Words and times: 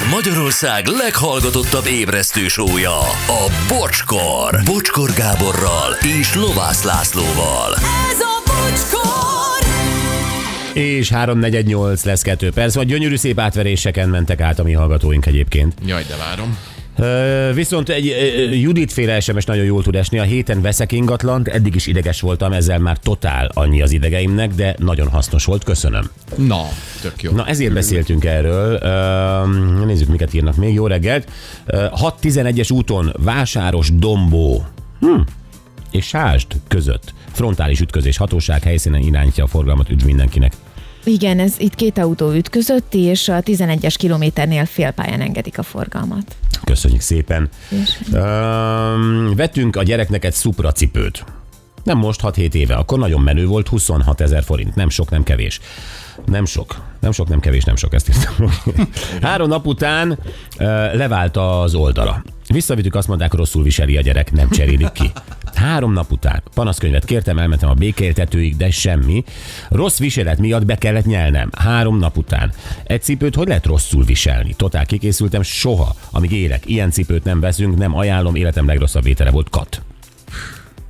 Ez 0.00 0.10
Magyarország 0.10 0.86
leghallgatottabb 0.86 1.86
ébresztő 1.86 2.48
sója, 2.48 2.98
a 3.26 3.52
Bocskor. 3.68 4.60
Bocskor 4.64 5.10
Gáborral 5.12 5.92
és 6.20 6.34
Lovász 6.34 6.82
Lászlóval. 6.82 7.74
Ez 7.74 8.20
a 8.20 8.42
bocskor! 8.46 9.68
És 10.74 11.10
348 11.10 12.04
lesz 12.04 12.22
2 12.22 12.50
perc, 12.50 12.74
vagy 12.74 12.86
gyönyörű 12.86 13.16
szép 13.16 13.38
átveréseken 13.38 14.08
mentek 14.08 14.40
át 14.40 14.58
a 14.58 14.62
mi 14.62 14.72
hallgatóink 14.72 15.26
egyébként. 15.26 15.74
Jaj, 15.86 16.04
de 16.08 16.16
várom. 16.16 16.58
Viszont 17.54 17.88
egy 17.88 18.14
Judit 18.60 18.92
féle 18.92 19.20
SMS 19.20 19.44
nagyon 19.44 19.64
jól 19.64 19.82
tud 19.82 19.94
esni. 19.94 20.18
A 20.18 20.22
héten 20.22 20.60
veszek 20.60 20.92
ingatlant, 20.92 21.48
eddig 21.48 21.74
is 21.74 21.86
ideges 21.86 22.20
voltam, 22.20 22.52
ezzel 22.52 22.78
már 22.78 22.98
totál 22.98 23.50
annyi 23.54 23.82
az 23.82 23.92
idegeimnek, 23.92 24.54
de 24.54 24.74
nagyon 24.78 25.08
hasznos 25.08 25.44
volt, 25.44 25.64
köszönöm. 25.64 26.10
Na, 26.36 26.68
tök 27.00 27.22
jó. 27.22 27.32
Na 27.32 27.46
ezért 27.46 27.72
beszéltünk 27.72 28.24
erről. 28.24 28.78
Nézzük, 29.84 30.08
miket 30.08 30.34
írnak 30.34 30.56
még. 30.56 30.74
Jó 30.74 30.86
reggelt. 30.86 31.30
Ö, 31.66 31.84
6-11-es 32.22 32.72
úton 32.72 33.12
Vásáros 33.18 33.90
Dombó 33.94 34.64
hm. 35.00 35.20
és 35.90 36.06
Sásd 36.06 36.46
között 36.68 37.14
frontális 37.32 37.80
ütközés 37.80 38.16
hatóság 38.16 38.62
helyszínen 38.62 39.00
irányítja 39.00 39.44
a 39.44 39.46
forgalmat. 39.46 39.90
Üdv 39.90 40.04
mindenkinek. 40.04 40.52
Igen, 41.04 41.38
ez 41.38 41.54
itt 41.58 41.74
két 41.74 41.98
autó 41.98 42.32
ütközött, 42.32 42.94
és 42.94 43.28
a 43.28 43.40
11-es 43.40 43.94
kilométernél 43.98 44.64
félpályán 44.64 45.20
engedik 45.20 45.58
a 45.58 45.62
forgalmat. 45.62 46.36
Köszönjük 46.64 47.00
szépen. 47.00 47.48
Öm, 48.12 49.32
vettünk 49.36 49.76
a 49.76 49.82
gyereknek 49.82 50.24
egy 50.24 50.32
szupra 50.32 50.72
cipőt. 50.72 51.24
Nem 51.84 51.98
most, 51.98 52.20
6-7 52.22 52.54
éve. 52.54 52.74
Akkor 52.74 52.98
nagyon 52.98 53.20
menő 53.20 53.46
volt, 53.46 53.68
26 53.68 54.20
ezer 54.20 54.42
forint. 54.42 54.74
Nem 54.74 54.88
sok, 54.88 55.10
nem 55.10 55.22
kevés. 55.22 55.60
Nem 56.26 56.44
sok. 56.44 56.80
Nem 57.00 57.12
sok, 57.12 57.28
nem 57.28 57.40
kevés, 57.40 57.64
nem 57.64 57.76
sok, 57.76 57.94
ezt 57.94 58.08
írtam. 58.08 58.50
Három 59.22 59.48
nap 59.48 59.66
után 59.66 60.18
ö, 60.58 60.64
levált 60.96 61.36
az 61.36 61.74
oldala. 61.74 62.22
Visszavittük, 62.48 62.94
azt 62.94 63.08
mondták, 63.08 63.34
rosszul 63.34 63.62
viseli 63.62 63.96
a 63.96 64.00
gyerek, 64.00 64.32
nem 64.32 64.50
cserélik 64.50 64.92
ki. 64.92 65.12
Három 65.56 65.92
nap 65.92 66.12
után 66.12 66.42
panaszkönyvet 66.54 67.04
kértem, 67.04 67.38
elmentem 67.38 67.68
a 67.68 67.74
békéltetőig, 67.74 68.56
de 68.56 68.70
semmi. 68.70 69.24
Rossz 69.68 69.98
viselet 69.98 70.38
miatt 70.38 70.64
be 70.66 70.76
kellett 70.76 71.04
nyelnem. 71.06 71.50
Három 71.58 71.98
nap 71.98 72.16
után. 72.16 72.52
Egy 72.84 73.02
cipőt 73.02 73.34
hogy 73.34 73.48
lehet 73.48 73.66
rosszul 73.66 74.04
viselni? 74.04 74.54
Totál 74.56 74.86
kikészültem, 74.86 75.42
soha, 75.42 75.94
amíg 76.10 76.32
élek. 76.32 76.66
Ilyen 76.66 76.90
cipőt 76.90 77.24
nem 77.24 77.40
veszünk, 77.40 77.76
nem 77.76 77.96
ajánlom, 77.96 78.34
életem 78.34 78.66
legrosszabb 78.66 79.02
vétele 79.02 79.30
volt 79.30 79.50
kat. 79.50 79.82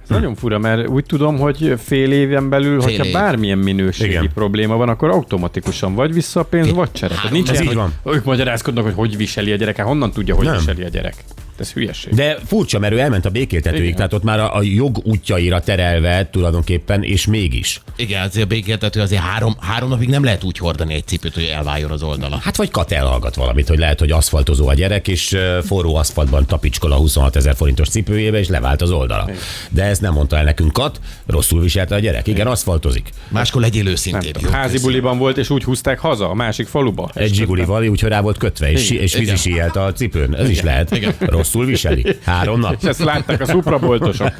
Ez 0.03 0.09
nagyon 0.17 0.35
fura, 0.35 0.59
mert 0.59 0.89
úgy 0.89 1.05
tudom, 1.05 1.39
hogy 1.39 1.75
fél 1.85 2.13
éven 2.13 2.49
belül, 2.49 2.81
Fél 2.81 2.89
hogyha 2.91 3.05
év. 3.05 3.13
bármilyen 3.13 3.59
minőségi 3.59 4.11
Igen. 4.11 4.31
probléma 4.35 4.77
van, 4.77 4.89
akkor 4.89 5.11
automatikusan 5.11 5.95
vagy 5.95 6.13
vissza 6.13 6.41
a 6.41 6.45
pénz, 6.45 6.73
vagy 6.73 6.93
csere. 6.93 7.15
Tehát 7.15 7.31
nincs 7.31 7.49
Ez 7.49 7.61
ilyen, 7.61 7.63
így 7.73 7.79
hogy 7.79 7.91
van. 8.03 8.15
ők 8.15 8.25
magyarázkodnak, 8.25 8.85
hogy 8.85 8.95
hogy 8.95 9.17
viseli 9.17 9.53
a 9.53 9.57
gyerek, 9.57 9.77
hát 9.77 9.87
honnan 9.87 10.11
tudja, 10.11 10.35
hogy 10.35 10.47
Nem. 10.47 10.57
viseli 10.57 10.83
a 10.83 10.89
gyerek. 10.89 11.15
Ez 11.61 11.73
hülyeség. 11.73 12.15
De 12.15 12.39
furcsa, 12.47 12.79
mert 12.79 12.93
ő 12.93 12.99
elment 12.99 13.25
a 13.25 13.31
békéltetőig, 13.31 13.83
Igen. 13.85 13.97
tehát 13.97 14.13
ott 14.13 14.23
már 14.23 14.41
a, 14.41 14.57
a 14.57 14.63
jog 14.63 14.99
útjaira 15.07 15.61
terelve 15.61 16.29
tulajdonképpen, 16.31 17.03
és 17.03 17.27
mégis. 17.27 17.81
Igen, 17.97 18.23
azért 18.23 18.45
a 18.45 18.49
békéltető 18.49 19.01
azért 19.01 19.23
három, 19.23 19.57
három 19.61 19.89
napig 19.89 20.09
nem 20.09 20.25
lehet 20.25 20.45
úgy 20.45 20.59
hordani 20.59 20.95
egy 20.95 21.07
cipőt, 21.07 21.35
hogy 21.35 21.45
elváljon 21.45 21.91
az 21.91 22.03
oldala. 22.03 22.39
Hát 22.43 22.57
vagy 22.57 22.71
Kat 22.71 22.93
elhallgat 22.93 23.35
valamit, 23.35 23.69
hogy 23.69 23.79
lehet, 23.79 23.99
hogy 23.99 24.11
aszfaltozó 24.11 24.69
a 24.69 24.75
gyerek, 24.75 25.09
és 25.09 25.37
forró 25.65 25.95
aszfaltban 25.95 26.47
tapicskol 26.47 26.93
a 26.93 26.97
26 26.97 27.37
ezer 27.37 27.55
forintos 27.57 27.89
cipőjébe, 27.89 28.39
és 28.39 28.49
levált 28.49 28.83
az 28.83 28.91
oldala. 28.91 29.31
De 29.69 29.83
ezt 29.85 30.01
nem 30.01 30.13
mondta 30.13 30.37
el 30.37 30.45
nekünk 30.45 30.73
Kat, 30.73 31.01
rosszul 31.27 31.61
viselte 31.61 31.95
a 31.95 31.99
gyerek. 31.99 32.27
Igen, 32.27 32.47
aszfaltozik. 32.47 33.09
Máskor 33.29 33.61
legyél 33.61 33.83
Nem 33.83 34.21
tudom, 34.21 34.43
jó? 34.43 34.51
házi 34.51 34.73
Köszönöm. 34.73 34.83
buliban 34.83 35.19
volt, 35.19 35.37
és 35.39 35.51
úgy 35.51 35.65
húzták 35.65 35.99
haza 35.99 36.31
a 36.31 36.35
másik 36.35 36.67
faluba. 36.67 37.11
Egy 37.15 37.35
zsigulival, 37.35 37.89
úgyhogy 37.89 38.09
rá 38.09 38.21
volt 38.21 38.39
kötve, 38.39 38.71
és, 38.71 38.91
Igen. 38.91 39.03
és 39.03 39.13
vízi 39.13 39.25
Igen. 39.25 39.37
síjelt 39.37 39.77
a 39.77 39.93
cipőn. 39.93 40.35
Ez 40.37 40.49
is 40.49 40.61
lehet. 40.61 40.97
Igen. 40.97 41.15
Rosszul 41.53 41.67
viseli. 41.67 42.17
Három 42.25 42.61
nap. 42.61 42.77
És 42.81 42.89
ezt 42.89 43.05
látták 43.05 43.41
a 43.41 43.47
szupraboltosok. 43.47 44.33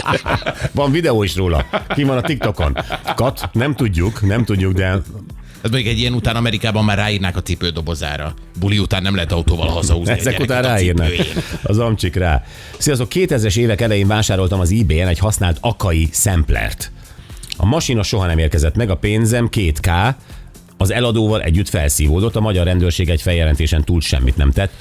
Van 0.74 0.90
videó 0.90 1.22
is 1.22 1.36
róla. 1.36 1.66
Ki 1.94 2.04
van 2.04 2.16
a 2.16 2.20
TikTokon. 2.20 2.76
Kat, 3.16 3.48
nem 3.52 3.74
tudjuk, 3.74 4.26
nem 4.26 4.44
tudjuk, 4.44 4.72
de 4.72 5.00
Ez 5.60 5.70
még 5.70 5.86
egy 5.86 5.98
ilyen 5.98 6.12
után 6.12 6.36
Amerikában 6.36 6.84
már 6.84 6.96
ráírnák 6.96 7.36
a 7.36 7.42
cipő 7.42 7.68
dobozára. 7.68 8.34
Buli 8.60 8.78
után 8.78 9.02
nem 9.02 9.14
lehet 9.14 9.32
autóval 9.32 9.68
hazahúzni. 9.68 10.12
Ezek 10.12 10.40
után 10.40 10.62
ráírnak. 10.62 11.08
Az 11.62 11.78
amcsik 11.78 12.14
rá. 12.14 12.44
Sziasztok, 12.78 13.08
2000-es 13.14 13.56
évek 13.56 13.80
elején 13.80 14.06
vásároltam 14.06 14.60
az 14.60 14.72
eBay-en 14.72 15.08
egy 15.08 15.18
használt 15.18 15.58
akai 15.60 16.08
szemplert. 16.12 16.92
A 17.56 17.66
masina 17.66 18.02
soha 18.02 18.26
nem 18.26 18.38
érkezett 18.38 18.76
meg, 18.76 18.90
a 18.90 18.96
pénzem 18.96 19.48
2K, 19.52 20.14
az 20.76 20.90
eladóval 20.92 21.42
együtt 21.42 21.68
felszívódott, 21.68 22.36
a 22.36 22.40
magyar 22.40 22.64
rendőrség 22.66 23.08
egy 23.08 23.22
feljelentésen 23.22 23.84
túl 23.84 24.00
semmit 24.00 24.36
nem 24.36 24.50
tett, 24.50 24.72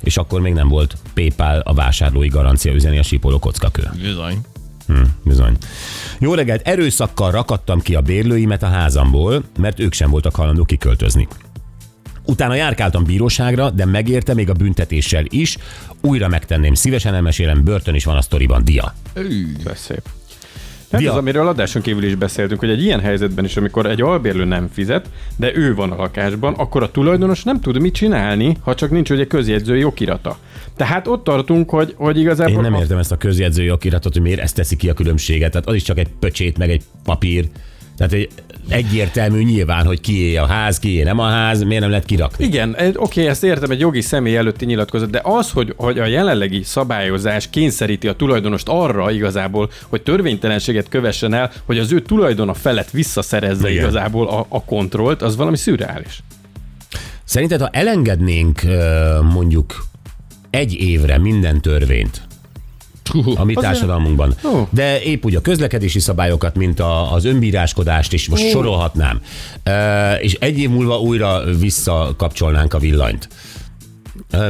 és 0.00 0.16
akkor 0.16 0.40
még 0.40 0.52
nem 0.52 0.68
volt 0.68 0.96
PayPal 1.14 1.58
a 1.58 1.74
vásárlói 1.74 2.28
garancia 2.28 2.72
üzeni 2.72 2.98
a 2.98 3.02
sípoló 3.02 3.38
kockakő. 3.38 3.90
Bizony. 4.02 4.38
Hm, 4.86 5.02
bizony. 5.24 5.56
Jó 6.18 6.34
reggelt, 6.34 6.68
erőszakkal 6.68 7.30
rakadtam 7.30 7.80
ki 7.80 7.94
a 7.94 8.00
bérlőimet 8.00 8.62
a 8.62 8.66
házamból, 8.68 9.44
mert 9.58 9.80
ők 9.80 9.92
sem 9.92 10.10
voltak 10.10 10.34
hajlandók 10.34 10.66
kiköltözni. 10.66 11.28
Utána 12.24 12.54
járkáltam 12.54 13.04
bíróságra, 13.04 13.70
de 13.70 13.84
megérte 13.84 14.34
még 14.34 14.50
a 14.50 14.52
büntetéssel 14.52 15.24
is. 15.28 15.56
Újra 16.00 16.28
megtenném, 16.28 16.74
szívesen 16.74 17.14
elmesélem, 17.14 17.64
börtön 17.64 17.94
is 17.94 18.04
van 18.04 18.16
a 18.16 18.22
sztoriban, 18.22 18.64
dia. 18.64 18.94
Ez 19.64 19.78
szép. 19.78 20.08
Hát 20.90 21.00
Dia- 21.00 21.12
az, 21.12 21.18
amiről 21.18 21.48
adáson 21.48 21.82
kívül 21.82 22.04
is 22.04 22.14
beszéltünk, 22.14 22.60
hogy 22.60 22.70
egy 22.70 22.82
ilyen 22.82 23.00
helyzetben 23.00 23.44
is, 23.44 23.56
amikor 23.56 23.86
egy 23.86 24.00
albérlő 24.00 24.44
nem 24.44 24.68
fizet, 24.72 25.10
de 25.36 25.56
ő 25.56 25.74
van 25.74 25.90
a 25.90 25.96
lakásban, 25.96 26.54
akkor 26.54 26.82
a 26.82 26.90
tulajdonos 26.90 27.42
nem 27.42 27.60
tud 27.60 27.80
mit 27.80 27.94
csinálni, 27.94 28.56
ha 28.60 28.74
csak 28.74 28.90
nincs 28.90 29.10
ugye 29.10 29.26
közjegyzői 29.26 29.84
okirata. 29.84 30.38
Tehát 30.76 31.06
ott 31.06 31.24
tartunk, 31.24 31.70
hogy, 31.70 31.94
hogy 31.96 32.18
igazából... 32.18 32.54
Én 32.64 32.70
nem 32.70 32.80
értem 32.80 32.98
ezt 32.98 33.12
a 33.12 33.16
közjegyzői 33.16 33.70
okiratot, 33.70 34.12
hogy 34.12 34.22
miért 34.22 34.40
ezt 34.40 34.54
teszi 34.54 34.76
ki 34.76 34.88
a 34.88 34.94
különbséget. 34.94 35.50
Tehát 35.50 35.66
az 35.66 35.74
is 35.74 35.82
csak 35.82 35.98
egy 35.98 36.08
pöcsét, 36.20 36.58
meg 36.58 36.70
egy 36.70 36.82
papír. 37.04 37.48
Tehát 37.98 38.12
egy 38.12 38.28
egyértelmű 38.68 39.42
nyilván, 39.42 39.86
hogy 39.86 40.00
kié 40.00 40.36
a 40.36 40.46
ház, 40.46 40.78
kié 40.78 41.02
nem 41.02 41.18
a 41.18 41.28
ház, 41.28 41.62
miért 41.62 41.80
nem 41.80 41.90
lehet 41.90 42.04
kirakni. 42.04 42.44
Igen, 42.44 42.76
oké, 42.94 43.26
ezt 43.26 43.44
értem, 43.44 43.70
egy 43.70 43.80
jogi 43.80 44.00
személy 44.00 44.36
előtti 44.36 44.64
nyilatkozat, 44.64 45.10
de 45.10 45.20
az, 45.24 45.50
hogy, 45.50 45.74
hogy 45.76 45.98
a 45.98 46.06
jelenlegi 46.06 46.62
szabályozás 46.62 47.50
kényszeríti 47.50 48.08
a 48.08 48.12
tulajdonost 48.12 48.68
arra 48.68 49.10
igazából, 49.10 49.70
hogy 49.88 50.02
törvénytelenséget 50.02 50.88
kövessen 50.88 51.34
el, 51.34 51.52
hogy 51.64 51.78
az 51.78 51.92
ő 51.92 52.02
tulajdona 52.02 52.54
felett 52.54 52.90
visszaszerezze 52.90 53.70
Igen. 53.70 53.82
igazából 53.82 54.28
a, 54.28 54.46
a 54.48 54.64
kontrollt, 54.64 55.22
az 55.22 55.36
valami 55.36 55.56
szürreális. 55.56 56.22
Szerinted, 57.24 57.60
ha 57.60 57.68
elengednénk 57.72 58.62
mondjuk 59.32 59.84
egy 60.50 60.72
évre 60.72 61.18
minden 61.18 61.60
törvényt, 61.60 62.27
a 63.34 63.44
mi 63.44 63.54
társadalmunkban. 63.54 64.34
De 64.70 65.02
épp 65.02 65.24
úgy 65.24 65.34
a 65.34 65.40
közlekedési 65.40 66.00
szabályokat, 66.00 66.56
mint 66.56 66.80
a, 66.80 67.12
az 67.12 67.24
önbíráskodást 67.24 68.12
is 68.12 68.28
most 68.28 68.48
sorolhatnám. 68.48 69.20
Ö, 69.62 70.12
És 70.12 70.34
egy 70.34 70.58
év 70.58 70.70
múlva 70.70 71.00
újra 71.00 71.40
visszakapcsolnánk 71.58 72.74
a 72.74 72.78
villanyt. 72.78 73.28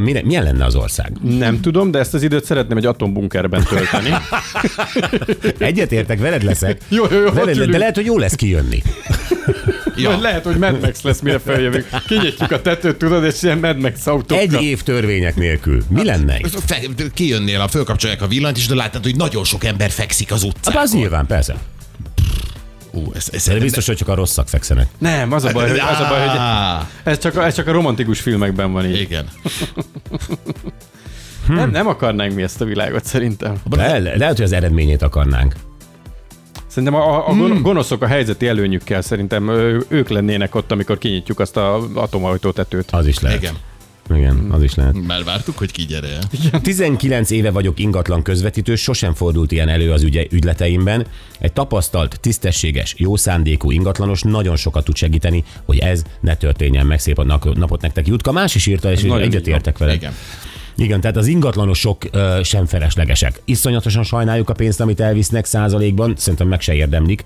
Mire, 0.01 0.23
milyen 0.25 0.43
lenne 0.43 0.65
az 0.65 0.75
ország? 0.75 1.13
Nem 1.23 1.61
tudom, 1.61 1.91
de 1.91 1.99
ezt 1.99 2.15
az 2.15 2.23
időt 2.23 2.45
szeretném 2.45 2.77
egy 2.77 2.87
atombunkerben 2.87 3.65
tölteni. 3.65 4.11
Egyetértek, 5.59 6.19
veled 6.19 6.43
leszek. 6.43 6.81
Jó, 6.89 7.05
jó, 7.11 7.19
jó, 7.21 7.31
Veled, 7.31 7.71
de 7.71 7.79
lehet, 7.79 7.95
hogy 7.95 8.05
jó 8.05 8.19
lesz 8.19 8.35
kijönni. 8.35 8.83
Ja. 9.99 10.11
Vagy 10.11 10.21
lehet, 10.21 10.45
hogy 10.45 10.57
Mad 10.57 10.81
Max 10.81 11.03
lesz, 11.03 11.21
mire 11.21 11.39
feljövünk. 11.39 11.87
Kinyitjuk 12.09 12.51
a 12.51 12.63
tetőt, 12.63 12.97
tudod, 12.97 13.25
és 13.25 13.43
ilyen 13.43 13.59
Mad 13.59 13.79
Max 13.79 14.07
autókkal. 14.07 14.39
Egy 14.39 14.63
év 14.63 14.83
törvények 14.83 15.37
nélkül. 15.37 15.83
Mi 15.89 16.05
lenne? 16.05 16.41
Fe, 16.67 16.81
kijönnél, 17.15 17.61
a 17.61 17.69
fölkapcsolják 17.69 18.23
a 18.23 18.27
villanyt, 18.27 18.57
és 18.57 18.67
de 18.67 18.75
látod, 18.75 19.03
hogy 19.03 19.17
nagyon 19.17 19.45
sok 19.45 19.65
ember 19.65 19.91
fekszik 19.91 20.33
az 20.33 20.43
utcán. 20.43 20.75
Hát 20.75 20.83
az 20.83 20.93
nyilván, 20.93 21.27
persze. 21.27 21.57
Ú, 22.91 23.13
ez, 23.15 23.29
ez, 23.33 23.45
De 23.45 23.59
biztos, 23.59 23.87
hogy 23.87 23.97
csak 23.97 24.09
a 24.09 24.15
rosszak 24.15 24.49
fekszenek. 24.49 24.87
Nem, 24.99 25.33
az 25.33 25.45
a 25.45 25.53
baj, 25.53 25.69
hogy, 25.69 25.79
az 25.79 26.01
a 26.01 26.09
baj, 26.09 26.27
hogy 26.27 26.39
ez 27.13 27.19
csak, 27.19 27.37
ez 27.37 27.55
csak 27.55 27.67
a 27.67 27.73
romantikus 27.73 28.21
filmekben 28.21 28.73
van 28.73 28.87
így. 28.87 29.01
Igen. 29.01 29.29
Hmm. 31.47 31.57
Nem, 31.57 31.71
nem 31.71 31.87
akarnánk 31.87 32.35
mi 32.35 32.43
ezt 32.43 32.61
a 32.61 32.65
világot 32.65 33.05
szerintem. 33.05 33.55
Le, 33.71 33.99
lehet, 33.99 34.37
hogy 34.37 34.45
az 34.45 34.53
eredményét 34.53 35.03
akarnánk. 35.03 35.55
Szerintem 36.69 36.95
a, 36.95 37.29
a 37.29 37.33
hmm. 37.33 37.63
gonoszok 37.63 38.03
a 38.03 38.07
helyzeti 38.07 38.47
előnyükkel 38.47 39.03
szerintem 39.03 39.49
ők 39.89 40.09
lennének 40.09 40.55
ott, 40.55 40.73
amikor 40.73 40.99
kinyitjuk 40.99 41.41
azt 41.41 41.57
a 41.57 41.89
atomajtó 41.95 42.51
tetőt. 42.51 42.91
Az 42.91 43.07
is 43.07 43.19
lehet. 43.19 43.39
Igen. 43.39 43.55
Igen, 44.17 44.49
az 44.51 44.63
is 44.63 44.75
lehet. 44.75 45.07
Már 45.07 45.25
vártuk, 45.25 45.59
hogy 45.59 45.73
ki 45.73 45.83
gyere 45.83 46.09
el. 46.09 46.61
19 46.61 47.31
éve 47.31 47.51
vagyok 47.51 47.79
ingatlan 47.79 48.23
közvetítő, 48.23 48.75
sosem 48.75 49.15
fordult 49.15 49.53
ilyen 49.53 49.69
elő 49.69 49.93
az 49.93 50.03
ügye, 50.03 50.27
ügyleteimben. 50.31 51.07
Egy 51.39 51.53
tapasztalt, 51.53 52.21
tisztességes, 52.21 52.95
jó 52.97 53.17
szándékú 53.17 53.71
ingatlanos 53.71 54.23
nagyon 54.23 54.57
sokat 54.57 54.85
tud 54.85 54.97
segíteni, 54.97 55.45
hogy 55.65 55.79
ez 55.79 56.03
ne 56.21 56.35
történjen 56.35 56.87
meg. 56.87 56.99
Szép 56.99 57.19
a 57.19 57.25
napot 57.55 57.81
nektek, 57.81 58.07
Jutka. 58.07 58.33
Más 58.33 58.55
is 58.55 58.67
írta, 58.67 58.91
és 58.91 59.03
egyetértek 59.03 59.79
veled. 59.79 59.95
Igen. 59.95 60.13
Igen, 60.81 61.01
tehát 61.01 61.17
az 61.17 61.27
ingatlanosok 61.27 62.03
ö, 62.11 62.41
sem 62.43 62.67
feleslegesek. 62.67 63.41
Iszonyatosan 63.45 64.03
sajnáljuk 64.05 64.51
a 64.51 64.53
pénzt, 64.53 64.81
amit 64.81 65.01
elvisznek 65.01 65.45
százalékban, 65.45 66.15
szerintem 66.17 66.49
meg 66.49 66.61
se 66.61 66.75
érdemlik. 66.75 67.25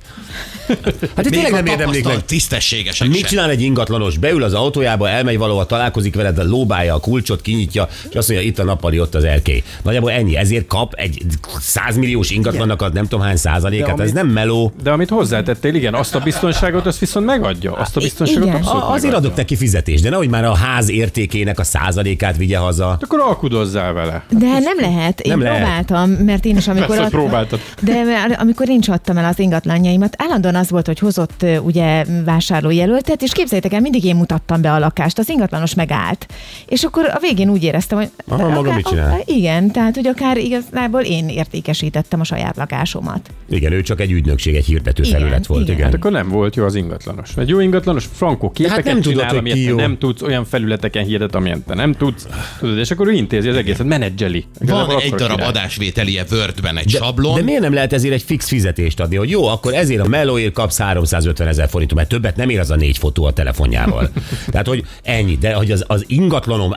Hát 1.17 1.25
itt 1.27 1.33
tényleg 1.33 1.53
a 1.53 1.55
nem 1.55 1.67
érdemlik 1.67 2.05
meg. 2.05 2.25
tisztességesek 2.25 3.09
Mit 3.09 3.19
sem. 3.19 3.29
csinál 3.29 3.51
egy 3.51 3.61
ingatlanos? 3.61 4.19
Beül 4.19 4.43
az 4.43 4.55
autójába, 4.55 5.09
elmegy 5.09 5.39
valahova, 5.39 5.67
találkozik 5.67 6.15
veled, 6.15 6.49
lóbálja 6.49 6.95
a 6.95 6.99
kulcsot, 7.01 7.41
kinyitja, 7.41 7.89
és 8.11 8.15
azt 8.17 8.29
mondja, 8.29 8.47
itt 8.47 8.59
a 8.59 8.65
nappali, 8.65 9.01
ott 9.01 9.15
az 9.15 9.25
elké. 9.25 9.63
Nagyjából 9.83 10.11
ennyi. 10.11 10.37
Ezért 10.37 10.67
kap 10.67 10.95
egy 10.95 11.23
100 11.61 11.97
milliós 11.97 12.31
ingatlannak 12.31 12.83
a 12.83 12.89
nem 12.89 13.07
tudom 13.07 13.25
hány 13.25 13.37
százalékát. 13.37 13.97
De 13.97 14.03
Ez 14.03 14.13
nem 14.13 14.29
meló. 14.29 14.73
De 14.83 14.91
amit 14.91 15.09
hozzátettél, 15.09 15.75
igen, 15.75 15.95
azt 15.95 16.15
a 16.15 16.19
biztonságot, 16.21 16.87
azt 16.87 16.99
viszont 16.99 17.27
megadja. 17.27 17.73
Azt 17.73 17.97
a 17.97 18.01
biztonságot 18.01 18.43
igen. 18.47 18.57
abszolút 18.57 18.83
A, 18.83 18.87
azért 18.87 19.03
megadja. 19.03 19.19
adok 19.19 19.37
neki 19.37 19.57
fizetést, 19.57 20.03
de 20.03 20.11
nehogy 20.11 20.29
már 20.29 20.45
a 20.45 20.55
ház 20.55 20.91
értékének 20.91 21.59
a 21.59 21.65
százalékát 21.65 22.37
vigye 22.37 22.59
haza. 22.59 22.99
Akkor 23.01 23.21
alkudozzál 23.43 23.93
vele. 23.93 24.25
De 24.31 24.59
nem 24.59 24.81
lehet. 24.81 25.21
Én 25.21 25.31
Nem 25.31 25.39
nem 25.41 25.53
lehet. 25.53 25.85
próbáltam, 25.87 26.25
mert 26.25 26.45
én 26.45 26.57
is 26.57 26.69
amikor... 26.69 26.87
Persze, 26.87 27.03
ad- 27.03 27.11
próbáltad. 27.11 27.61
De 27.81 28.03
amikor 28.39 28.69
én 28.69 28.81
adtam 28.87 29.17
el 29.17 29.25
az 29.25 29.39
ingatlanjaimat, 29.39 30.15
állandóan 30.19 30.55
az 30.55 30.71
volt, 30.71 30.87
hogy 30.87 30.99
hozott 30.99 31.45
ugye 31.63 32.05
vásárlójelöltet, 32.25 33.23
és 33.23 33.33
képzeljétek 33.33 33.73
el, 33.73 33.81
mindig 33.81 34.05
én 34.05 34.17
mutattam 34.17 34.61
be 34.61 34.73
a 34.73 34.79
lakást, 34.79 35.19
az 35.19 35.29
ingatlanos 35.29 35.75
megállt. 35.75 36.27
És 36.69 36.83
akkor 36.83 37.05
a 37.05 37.19
végén 37.21 37.49
úgy 37.49 37.63
éreztem, 37.63 37.99
hogy... 37.99 38.11
Aha, 38.29 38.49
maga 38.49 38.75
mit 38.75 38.87
csinál? 38.87 39.07
akár, 39.07 39.23
igen, 39.25 39.71
tehát 39.71 39.95
hogy 39.95 40.07
akár 40.07 40.37
igazából 40.37 41.01
én 41.01 41.29
értékesítettem 41.29 42.21
a 42.21 42.25
saját 42.25 42.57
lakásomat. 42.57 43.31
Igen, 43.49 43.73
ő 43.73 43.83
csak 43.83 44.01
egy 44.01 44.13
ügynökség, 44.13 44.55
egy 44.55 44.65
hirdető 44.65 45.03
Igen, 45.03 45.21
felület 45.21 45.47
volt. 45.47 45.63
igen. 45.63 45.75
Igen. 45.75 45.87
Hát 45.87 45.95
akkor 45.95 46.11
nem 46.11 46.29
volt 46.29 46.57
jó 46.57 46.65
az 46.65 46.75
ingatlanos. 46.75 47.37
Egy 47.37 47.49
jó 47.49 47.61
ingatlanos, 47.61 48.09
frankó 48.13 48.51
képeket 48.51 48.85
nem 48.85 49.01
tudod, 49.01 49.13
csinál, 49.13 49.29
hogy 49.29 49.39
amilyet 49.39 49.59
ki 49.59 49.65
te 49.65 49.71
jó. 49.71 49.77
nem 49.77 49.99
tudsz, 49.99 50.23
olyan 50.23 50.45
felületeken 50.45 51.05
hirdet, 51.05 51.35
amilyen 51.35 51.65
te 51.65 51.75
nem 51.75 51.93
tudsz. 51.93 52.27
Tudod, 52.59 52.79
és 52.79 52.91
akkor 52.91 53.09
ő 53.09 53.13
intézi 53.33 53.49
az 53.49 53.57
egészet, 53.57 53.87
menedzseli. 53.87 54.45
Van 54.61 54.91
egy 55.01 55.15
darab 55.15 55.37
király. 55.37 55.49
adásvételie 55.49 56.25
Wordben, 56.31 56.77
egy 56.79 56.91
De, 56.93 56.99
sablon. 56.99 57.35
de 57.35 57.43
miért 57.43 57.61
nem 57.61 57.75
lehet 57.75 57.93
ezért 57.93 58.15
egy 58.15 58.23
fix 58.23 58.49
fizetést 58.49 59.01
adni, 59.01 59.17
hogy 59.17 59.31
jó, 59.31 59.47
akkor 59.47 59.75
ezért 59.75 60.01
a 60.01 60.09
melóért 60.09 60.53
kapsz 60.53 60.79
350 60.79 61.49
ezer 61.49 61.69
forintot, 61.69 61.97
mert 61.97 62.09
többet 62.09 62.37
nem 62.37 62.49
ér 62.49 62.61
az 62.61 62.71
a 62.71 62.77
négy 62.77 62.99
fotó 62.99 63.25
a 63.25 63.33
telefonjával. 63.33 64.11
Tehát, 64.53 64.67
hogy 64.67 64.85
ennyi, 65.03 65.37
de 65.41 65.55
hogy 65.55 65.71
az, 65.71 65.85
az 65.87 66.05
ingatlanom 66.07 66.75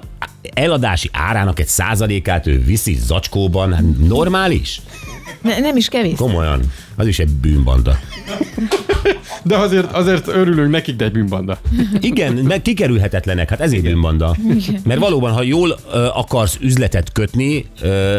eladási 0.53 1.09
árának 1.11 1.59
egy 1.59 1.67
százalékát 1.67 2.47
ő 2.47 2.63
viszi 2.63 2.97
zacskóban, 3.05 3.73
hát 3.73 3.83
normális? 4.07 4.81
Ne, 5.41 5.59
nem 5.59 5.77
is 5.77 5.87
kevés. 5.89 6.17
Komolyan. 6.17 6.59
Az 6.95 7.07
is 7.07 7.19
egy 7.19 7.29
bűnbanda. 7.29 7.99
De 9.45 9.57
azért, 9.57 9.91
azért 9.91 10.27
örülünk 10.27 10.71
nekik, 10.71 10.95
de 10.95 11.05
egy 11.05 11.11
bűnbanda. 11.11 11.57
Igen, 11.99 12.33
meg 12.33 12.61
kikerülhetetlenek, 12.61 13.49
hát 13.49 13.59
ezért 13.59 13.83
bűnbanda. 13.83 14.35
Mert 14.83 14.99
valóban, 14.99 15.31
ha 15.31 15.43
jól 15.43 15.77
ö, 15.93 16.07
akarsz 16.13 16.57
üzletet 16.61 17.11
kötni, 17.11 17.65
ö, 17.81 18.17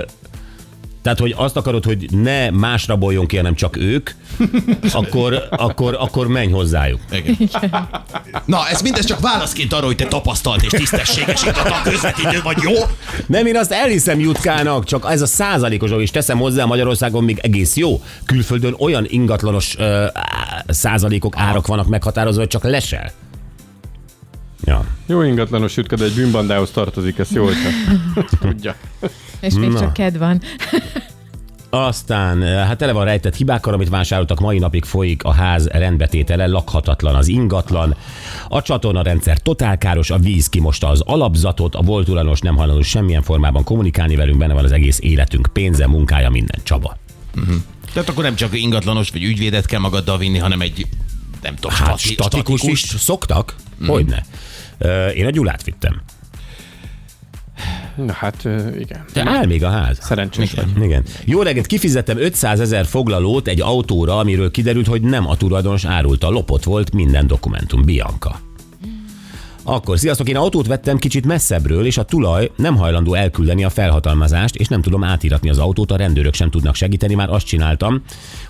tehát, 1.07 1.21
hogy 1.21 1.35
azt 1.37 1.57
akarod, 1.57 1.85
hogy 1.85 2.07
ne 2.11 2.51
más 2.51 2.87
raboljon 2.87 3.27
ki, 3.27 3.37
hanem 3.37 3.55
csak 3.55 3.77
ők, 3.77 4.11
akkor, 4.93 5.49
akkor, 5.51 5.97
akkor 6.01 6.27
menj 6.27 6.51
hozzájuk. 6.51 7.01
Igen. 7.11 7.89
Na, 8.45 8.69
ez 8.69 8.83
mindez 8.83 9.05
csak 9.05 9.21
válaszként 9.21 9.73
arra, 9.73 9.87
hogy 9.87 9.97
te 9.97 10.07
tapasztalt 10.07 10.63
és 10.63 10.71
tisztességes 10.71 11.45
ingatlan 11.45 11.83
közvetítő 11.83 12.41
vagy, 12.43 12.57
jó? 12.63 12.73
Nem, 13.27 13.47
én 13.47 13.57
azt 13.57 13.73
elhiszem 13.73 14.21
Jutkának, 14.21 14.85
csak 14.85 15.07
ez 15.11 15.23
a 15.23 15.27
százalékos, 15.27 15.91
és 15.91 16.11
teszem 16.11 16.39
hozzá 16.39 16.65
Magyarországon 16.65 17.25
még 17.25 17.39
egész 17.43 17.77
jó. 17.77 18.03
Külföldön 18.25 18.75
olyan 18.79 19.05
ingatlanos 19.09 19.77
ö, 19.79 20.05
á, 20.13 20.65
százalékok, 20.69 21.35
árak 21.37 21.67
vannak 21.67 21.87
meghatározva, 21.87 22.41
hogy 22.41 22.51
csak 22.51 22.65
lesel. 22.65 23.13
Ja. 24.65 24.85
Jó 25.07 25.23
ingatlanos 25.23 25.77
jutka, 25.77 25.97
de 25.97 26.05
egy 26.05 26.15
bűnbandához 26.15 26.71
tartozik, 26.71 27.19
ezt 27.19 27.33
jó, 27.33 27.45
hogyha 27.45 27.69
tudja. 28.41 28.75
És 29.41 29.55
még 29.55 29.69
Na. 29.69 29.79
csak 29.79 29.93
kedv 29.93 30.19
van. 30.19 30.41
Aztán, 31.85 32.43
eh, 32.43 32.67
hát 32.67 32.79
tele 32.79 32.93
van 32.93 33.05
rejtett 33.05 33.35
hibákkal, 33.37 33.75
amit 33.75 33.89
vásároltak, 33.89 34.41
mai 34.41 34.59
napig 34.59 34.85
folyik 34.85 35.25
a 35.25 35.33
ház 35.33 35.67
rendbetétele, 35.67 36.47
lakhatatlan 36.47 37.15
az 37.15 37.29
ingatlan, 37.29 37.97
a 38.49 38.63
csatornarendszer 38.63 39.39
totálkáros, 39.39 40.11
a 40.11 40.19
víz 40.19 40.49
kimosta 40.49 40.89
az 40.89 41.01
alapzatot, 41.01 41.75
a 41.75 41.83
volt 41.83 42.05
tulajdonos 42.07 42.41
nem 42.41 42.57
hajlandó 42.57 42.83
semmilyen 42.83 43.23
formában 43.23 43.65
kommunikálni 43.65 44.17
velünk, 44.17 44.39
benne 44.39 44.55
van 44.55 44.65
az 44.65 44.73
egész 44.73 44.99
életünk, 45.03 45.49
pénze, 45.53 45.87
munkája, 45.87 46.31
minden. 46.31 46.61
Csaba. 46.63 46.97
Tehát 47.93 48.09
akkor 48.09 48.25
nem 48.25 48.35
csak 48.35 48.61
ingatlanos 48.61 49.11
vagy 49.11 49.23
ügyvédet 49.25 49.67
kell 49.67 49.81
magaddal 49.81 50.19
vinni, 50.19 50.39
hanem 50.39 50.61
egy, 50.61 50.87
nem 51.43 51.55
tudom, 51.55 51.77
Hát 51.77 51.99
stati- 51.99 52.15
statikus 52.15 52.63
is 52.63 52.81
szoktak? 52.81 53.55
Hogyne. 53.87 54.25
Ö, 54.79 55.07
Én 55.09 55.27
a 55.27 55.31
Gyulát 55.31 55.65
vittem. 55.65 56.01
Na 57.97 58.13
hát 58.13 58.45
igen. 58.79 59.05
De 59.13 59.23
áll 59.27 59.47
még 59.47 59.65
a 59.65 59.69
ház. 59.69 59.99
Szerencsés 60.01 60.53
vagy. 60.53 60.83
Igen. 60.83 61.03
Jó 61.25 61.43
reggelt, 61.43 61.67
kifizettem 61.67 62.19
500 62.19 62.61
ezer 62.61 62.87
foglalót 62.87 63.49
egy 63.49 63.61
autóra, 63.61 64.19
amiről 64.19 64.51
kiderült, 64.51 64.87
hogy 64.87 65.03
nem 65.03 65.29
a 65.29 65.37
tulajdonos 65.37 65.85
árulta, 65.85 66.29
lopott 66.29 66.65
volt 66.65 66.95
minden 66.95 67.27
dokumentum. 67.27 67.85
Bianca. 67.85 68.41
Akkor, 69.69 69.99
sziasztok, 69.99 70.29
én 70.29 70.37
autót 70.37 70.67
vettem 70.67 70.99
kicsit 70.99 71.27
messzebbről, 71.27 71.87
és 71.87 71.99
a 71.99 72.03
tulaj 72.03 72.51
nem 72.57 72.77
hajlandó 72.77 73.15
elküldeni 73.15 73.65
a 73.65 73.71
felhatalmazást, 73.71 74.55
és 74.55 74.69
nem 74.69 74.83
tudom 74.83 75.05
átíratni 75.05 75.51
az 75.51 75.59
autót, 75.59 75.91
a 75.91 75.97
rendőrök 75.97 76.35
sem 76.35 76.51
tudnak 76.51 76.75
segíteni, 76.75 77.15
már 77.15 77.31
azt 77.31 77.47
csináltam, 77.47 78.03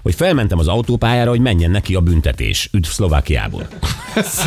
hogy 0.03 0.15
felmentem 0.15 0.59
az 0.59 0.69
autópályára, 0.69 1.31
hogy 1.31 1.41
menjen 1.41 1.71
neki 1.71 1.95
a 1.95 2.01
büntetés. 2.01 2.69
Üdv 2.73 2.89
Szlovákiából. 2.89 3.67
Ez. 4.15 4.43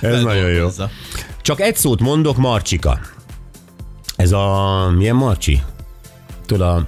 Ez 0.00 0.22
nagyon 0.22 0.50
jó. 0.50 0.68
Csak 1.42 1.60
egy 1.60 1.76
szót 1.76 2.00
mondok, 2.00 2.36
Marcsika. 2.36 3.00
Ez 4.16 4.32
a... 4.32 4.92
Milyen 4.96 5.16
Marcsi? 5.16 5.62
Tudod, 6.46 6.68
a... 6.68 6.86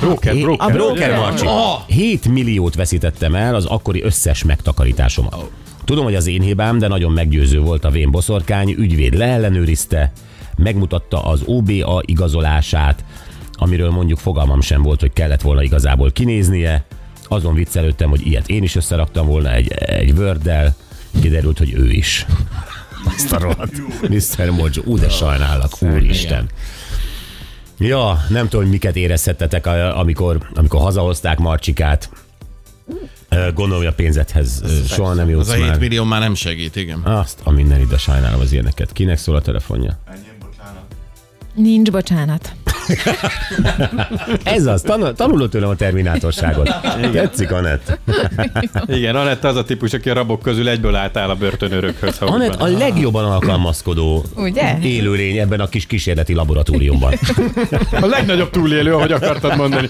Broker, 0.00 0.36
broker. 0.36 0.68
A 0.68 0.72
broker? 0.72 1.16
Marcsi. 1.16 1.46
Ah! 1.46 1.86
7 1.86 2.28
milliót 2.28 2.74
veszítettem 2.74 3.34
el 3.34 3.54
az 3.54 3.64
akkori 3.64 4.02
összes 4.02 4.44
megtakarításomat. 4.44 5.50
Tudom, 5.84 6.04
hogy 6.04 6.14
az 6.14 6.26
én 6.26 6.40
hibám, 6.40 6.78
de 6.78 6.88
nagyon 6.88 7.12
meggyőző 7.12 7.60
volt 7.60 7.84
a 7.84 7.90
vén 7.90 8.10
boszorkány, 8.10 8.74
ügyvéd 8.78 9.14
leellenőrizte, 9.14 10.12
megmutatta 10.56 11.24
az 11.24 11.42
OBA 11.44 12.02
igazolását, 12.04 13.04
amiről 13.52 13.90
mondjuk 13.90 14.18
fogalmam 14.18 14.60
sem 14.60 14.82
volt, 14.82 15.00
hogy 15.00 15.12
kellett 15.12 15.42
volna 15.42 15.62
igazából 15.62 16.12
kinéznie. 16.12 16.84
Azon 17.28 17.54
viccelődtem, 17.54 18.10
hogy 18.10 18.26
ilyet 18.26 18.48
én 18.48 18.62
is 18.62 18.76
összeraktam 18.76 19.26
volna 19.26 19.52
egy, 19.52 19.72
egy 19.72 20.10
Word-del, 20.10 20.74
kiderült, 21.20 21.58
hogy 21.58 21.72
ő 21.72 21.90
is. 21.90 22.26
Azt 23.14 23.32
a 23.32 23.38
rohadt. 23.38 23.72
Mr. 24.08 24.50
Mojo, 24.50 24.82
ú, 24.84 24.98
de 24.98 25.08
sajnálak, 25.08 25.82
úristen. 25.82 26.48
Ja, 27.78 28.24
nem 28.28 28.44
tudom, 28.48 28.60
hogy 28.62 28.70
miket 28.70 28.96
érezhettetek, 28.96 29.66
amikor, 29.96 30.48
amikor 30.54 30.80
hazahozták 30.80 31.38
Marcsikát. 31.38 32.10
Gondolom, 33.30 33.76
hogy 33.76 33.86
a 33.86 33.92
pénzethez 33.92 34.60
ö, 34.64 34.68
soha 34.88 35.14
nem 35.14 35.26
Az 35.26 35.30
jutsz 35.32 35.48
a 35.48 35.54
7 35.54 35.66
már. 35.66 35.78
millió 35.78 36.04
már 36.04 36.20
nem 36.20 36.34
segít, 36.34 36.76
igen. 36.76 37.00
Azt 37.02 37.40
a 37.42 37.50
minden 37.50 37.80
ide 37.80 37.98
sajnálom 37.98 38.40
az 38.40 38.52
ilyeneket. 38.52 38.92
Kinek 38.92 39.18
szól 39.18 39.36
a 39.36 39.40
telefonja? 39.40 39.98
Nincs 41.54 41.90
bocsánat. 41.90 42.52
Ez 44.44 44.66
az, 44.66 44.82
tanul, 44.82 45.12
tanulod 45.12 45.50
tőlem 45.50 45.68
a 45.68 45.74
terminátorságot. 45.74 46.74
Tetszik, 47.12 47.52
Anett. 47.52 47.98
Igen, 48.86 49.16
Anett 49.16 49.44
az 49.44 49.56
a 49.56 49.64
típus, 49.64 49.92
aki 49.92 50.10
a 50.10 50.14
rabok 50.14 50.42
közül 50.42 50.68
egyből 50.68 50.94
átáll 50.94 51.28
a 51.28 51.36
úgy 51.40 51.94
Anett 52.20 52.60
a 52.60 52.66
legjobban 52.66 53.24
alkalmazkodó 53.24 54.24
Ugye? 54.36 54.78
élőlény 54.82 55.36
ebben 55.36 55.60
a 55.60 55.68
kis 55.68 55.86
kísérleti 55.86 56.34
laboratóriumban. 56.34 57.12
A 58.00 58.06
legnagyobb 58.06 58.50
túlélő, 58.50 58.94
ahogy 58.94 59.12
akartad 59.12 59.56
mondani. 59.56 59.88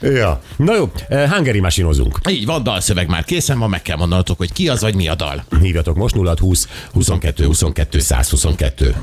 ja. 0.00 0.40
Na 0.56 0.74
jó, 0.76 0.90
eh, 1.08 1.30
hungary 1.30 1.60
masinozunk. 1.60 2.18
Így 2.28 2.46
van, 2.46 2.62
dalszöveg 2.62 3.08
már 3.08 3.24
készen 3.24 3.58
van, 3.58 3.70
meg 3.70 3.82
kell 3.82 3.96
mondanatok, 3.96 4.38
hogy 4.38 4.52
ki 4.52 4.68
az, 4.68 4.80
vagy 4.80 4.94
mi 4.94 5.08
a 5.08 5.14
dal. 5.14 5.44
Hívjatok 5.60 5.96
most 5.96 6.14
0 6.14 6.34
20 6.38 6.68
22 6.92 7.44
22 7.44 7.98
122. 7.98 8.94